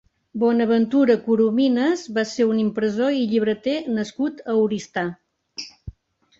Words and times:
Bonaventura 0.43 1.15
Corominas 1.25 2.07
va 2.17 2.25
ser 2.31 2.49
un 2.55 2.63
impressor 2.63 3.21
i 3.21 3.21
llibreter 3.35 3.77
nascut 4.01 4.45
a 4.51 4.59
Oristà. 4.67 5.09